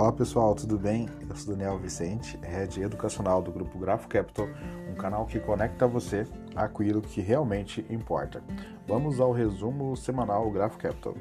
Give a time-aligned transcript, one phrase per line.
[0.00, 1.10] Fala pessoal, tudo bem?
[1.28, 4.48] Eu sou Daniel Vicente, Head Educacional do Grupo Grafo Capital,
[4.90, 8.42] um canal que conecta você àquilo que realmente importa.
[8.88, 11.12] Vamos ao resumo semanal Grafo Capital.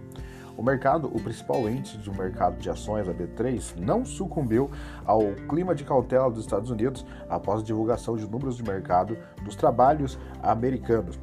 [0.56, 4.72] O mercado, o principal índice do mercado de ações, a B3, não sucumbiu
[5.04, 9.58] ao clima de cautela dos Estados Unidos após a divulgação de números de mercado dos
[9.58, 11.20] trabalhos americanos.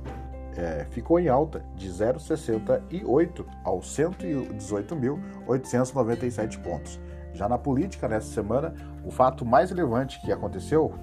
[0.55, 7.01] É, ficou em alta de 0,68 aos 118.897 pontos.
[7.37, 10.95] Já na política, nessa semana, o fato mais relevante que aconteceu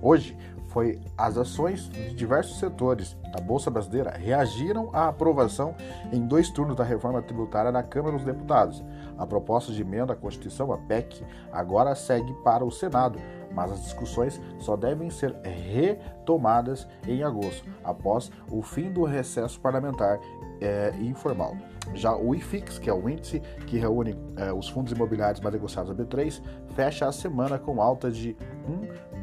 [0.00, 0.36] hoje
[0.68, 5.74] foi as ações de diversos setores da Bolsa Brasileira reagiram à aprovação
[6.12, 8.82] em dois turnos da reforma tributária na Câmara dos Deputados.
[9.18, 13.18] A proposta de emenda à Constituição, a PEC, agora segue para o Senado,
[13.56, 20.20] mas as discussões só devem ser retomadas em agosto, após o fim do recesso parlamentar
[20.60, 21.56] é, informal.
[21.94, 25.90] Já o IFIX, que é o índice que reúne é, os fundos imobiliários mais negociados
[25.90, 26.42] a B3,
[26.74, 28.36] fecha a semana com alta de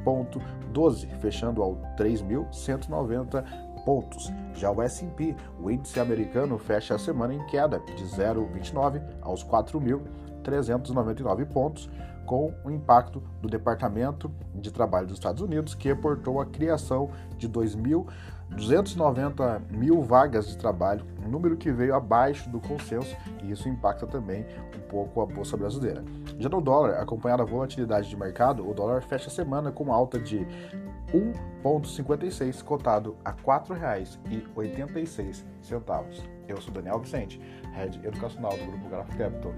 [0.03, 3.43] 1,12, fechando ao 3.190
[3.85, 4.31] pontos.
[4.55, 9.43] Já o S&P, o índice americano, fecha a semana em queda de 0,29 aos
[10.43, 11.89] 4.399 pontos,
[12.25, 17.49] com o impacto do Departamento de Trabalho dos Estados Unidos, que reportou a criação de
[17.49, 24.07] 2.290 mil vagas de trabalho, um número que veio abaixo do consenso, e isso impacta
[24.07, 26.01] também um pouco a Bolsa Brasileira.
[26.39, 30.17] Já no dólar, acompanhado a volatilidade de mercado, o dólar fecha a semana com alta
[30.17, 30.47] de
[31.13, 35.43] 1,56, cotado a R$ 4,86.
[36.47, 37.39] Eu sou Daniel Vicente,
[37.73, 39.53] Head Educacional do Grupo Graph Capital,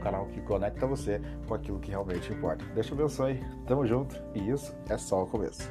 [0.00, 2.64] canal que conecta você com aquilo que realmente importa.
[2.74, 5.70] Deus te abençoe, tamo junto e isso é só o começo.